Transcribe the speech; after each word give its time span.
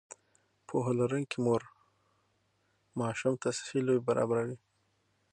پوهه 0.67 0.91
لرونکې 0.99 1.37
مور 1.45 1.63
ماشوم 2.99 3.33
ته 3.41 3.47
صحي 3.57 3.79
لوبې 3.87 4.05
برابروي. 4.07 4.57